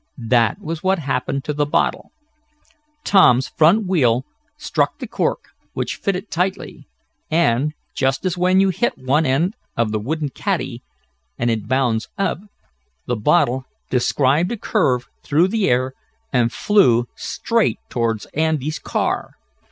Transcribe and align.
That 0.17 0.57
was 0.59 0.81
what 0.81 0.97
happened 0.97 1.43
to 1.43 1.53
the 1.53 1.63
bottle. 1.67 2.11
Tom's 3.05 3.49
front 3.49 3.85
wheel 3.85 4.25
struck 4.57 4.97
the 4.97 5.05
cork, 5.05 5.49
which 5.73 5.95
fitted 5.97 6.31
tightly, 6.31 6.87
and, 7.29 7.73
just 7.93 8.25
as 8.25 8.35
when 8.35 8.59
you 8.59 8.69
hit 8.69 8.97
one 8.97 9.27
end 9.27 9.53
of 9.77 9.91
the 9.91 9.99
wooden 9.99 10.29
"catty" 10.29 10.81
and 11.37 11.51
it 11.51 11.67
bounds 11.67 12.07
up, 12.17 12.39
the 13.05 13.15
bottle 13.15 13.65
described 13.91 14.51
a 14.51 14.57
curve 14.57 15.05
through 15.23 15.49
the 15.49 15.69
air, 15.69 15.93
and 16.33 16.51
flew 16.51 17.05
straight 17.15 17.77
toward 17.87 18.23
Andy's 18.33 18.79
car. 18.79 19.35